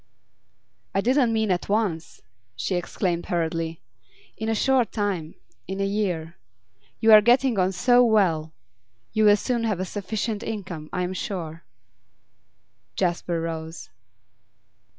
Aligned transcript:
'I 0.95 1.01
didn't 1.01 1.31
mean 1.31 1.51
at 1.51 1.69
once,' 1.69 2.23
she 2.55 2.73
explained 2.73 3.27
hurriedly. 3.27 3.81
'In 4.35 4.49
a 4.49 4.55
short 4.55 4.91
time 4.91 5.35
in 5.67 5.79
a 5.79 5.85
year. 5.85 6.37
You 6.99 7.11
are 7.11 7.21
getting 7.21 7.59
on 7.59 7.71
so 7.71 8.03
well. 8.03 8.51
You 9.13 9.25
will 9.25 9.37
soon 9.37 9.63
have 9.65 9.79
a 9.79 9.85
sufficient 9.85 10.41
income, 10.41 10.89
I 10.91 11.03
am 11.03 11.13
sure.' 11.13 11.65
Jasper 12.95 13.39
rose. 13.39 13.89